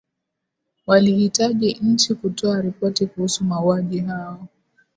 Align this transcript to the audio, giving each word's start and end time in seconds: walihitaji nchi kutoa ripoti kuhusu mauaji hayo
walihitaji 0.87 1.79
nchi 1.81 2.15
kutoa 2.15 2.61
ripoti 2.61 3.05
kuhusu 3.05 3.43
mauaji 3.43 3.99
hayo 3.99 4.47